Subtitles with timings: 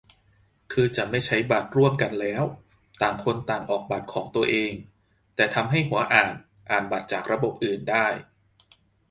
[0.73, 2.43] คือจะไม่ใช้บัตรร่วมกันแล้ว
[3.01, 4.71] ต่างคนต่างออกบัตรของตัวเอง
[5.35, 6.29] แต่ทำให้หัวอ่าน
[6.69, 8.07] อ่านบัตรจากระบบอื่นได้